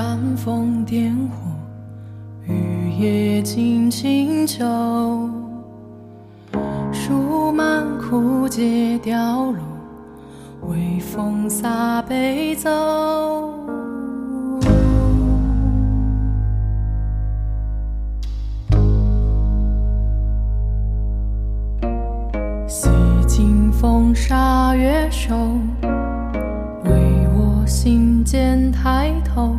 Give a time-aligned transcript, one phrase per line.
[0.00, 1.50] 煽风点火，
[2.46, 4.64] 雨夜惊清秋。
[6.92, 9.58] 树满枯竭凋落，
[10.68, 12.70] 微风洒悲奏。
[22.68, 22.88] 洗
[23.26, 25.34] 尽风沙月瘦，
[26.84, 26.92] 为
[27.34, 29.57] 我心间抬头。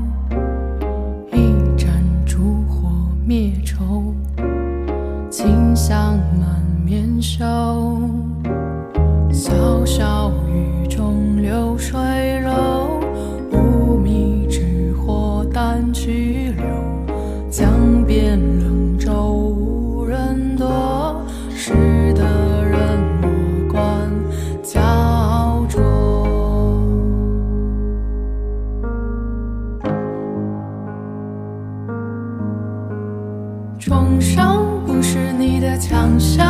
[33.90, 36.46] 重伤不是你的强项，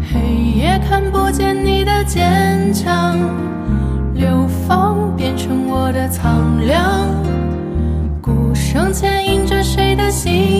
[0.00, 0.20] 黑
[0.56, 3.18] 夜看不见你的坚强，
[4.14, 6.80] 流放变成我的苍凉，
[8.22, 10.55] 鼓声牵引着谁的心？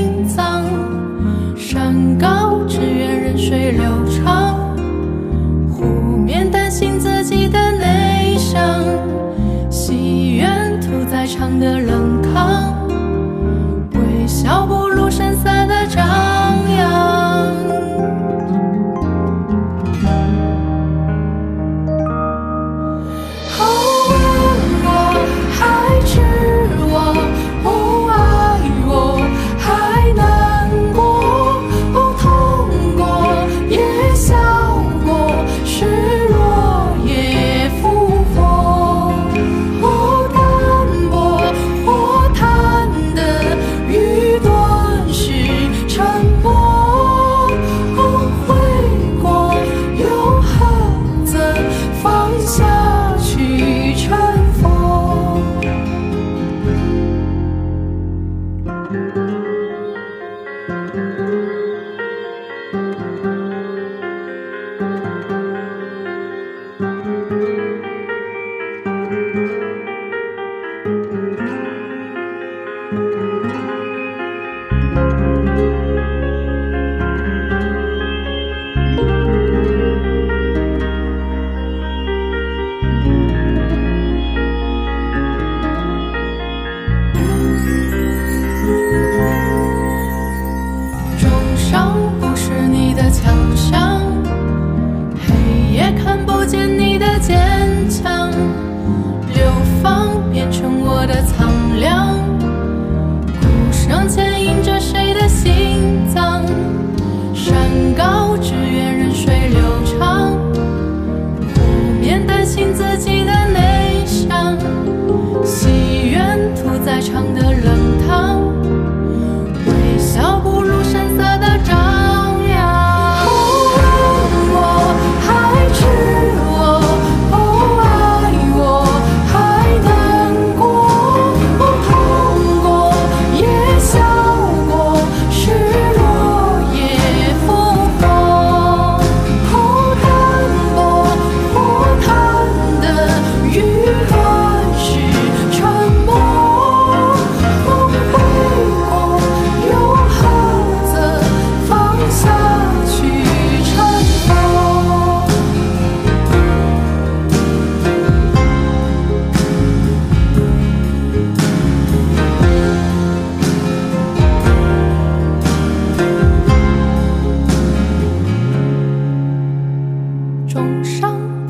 [97.29, 97.86] 你的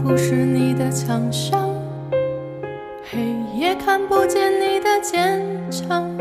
[0.03, 1.69] 不是你的强项，
[3.11, 3.19] 黑
[3.55, 6.17] 夜看不见你的坚强，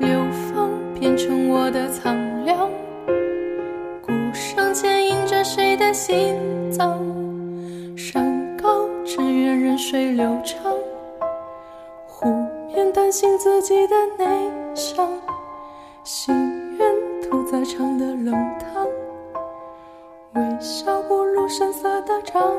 [0.00, 0.08] 流
[0.50, 2.70] 放变成我的苍凉，
[4.02, 6.36] 鼓声牵引着谁的心
[6.70, 6.98] 脏？
[7.96, 10.72] 山高只愿任水流长，
[12.06, 12.28] 湖
[12.68, 15.08] 面担心自己的内伤，
[16.04, 16.34] 心
[16.78, 16.88] 愿
[17.22, 18.86] 屠宰场的冷汤。
[20.34, 22.54] 微笑不声色的长